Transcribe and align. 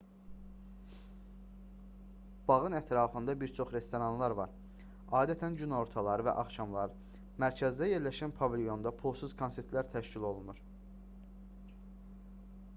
bağın 2.47 2.75
ətrafında 2.77 3.35
bir 3.43 3.51
çox 3.59 3.73
restoranlar 3.75 4.35
var 4.39 4.55
adətən 5.19 5.57
günortalar 5.59 6.23
və 6.29 6.35
axşamlar 6.45 6.95
mərkəzdə 7.45 7.91
yerləşən 7.91 8.35
pavilyonda 8.41 8.95
pulsuz 9.03 9.37
konsertlər 9.43 9.93
təşkil 9.99 10.27
olunur 10.33 10.63